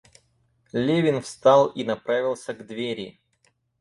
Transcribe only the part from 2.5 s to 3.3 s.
к двери.